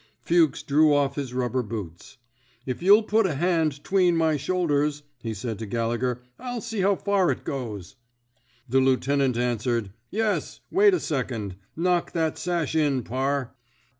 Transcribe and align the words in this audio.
Fuchs 0.23 0.63
drew 0.63 0.95
off 0.95 1.13
his 1.13 1.31
rubber 1.31 1.61
boots. 1.61 2.17
If 2.65 2.81
you'll 2.81 3.03
put 3.03 3.27
a 3.27 3.35
hand 3.35 3.83
'tween 3.83 4.17
my 4.17 4.35
shoulders," 4.35 5.03
he 5.21 5.31
said 5.35 5.59
to 5.59 5.67
Gallegher, 5.67 6.23
I'll 6.39 6.59
see 6.61 6.79
how 6.81 6.95
far 6.95 7.29
it 7.29 7.43
goes." 7.43 7.97
The 8.67 8.79
lieutenant 8.79 9.37
answered: 9.37 9.91
Yes. 10.09 10.59
Wait 10.71 10.95
a 10.95 10.99
second. 10.99 11.55
Knock 11.75 12.13
that 12.13 12.39
sash 12.39 12.73
in. 12.75 13.03
Parr." 13.03 13.53